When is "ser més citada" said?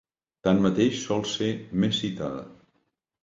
1.33-2.41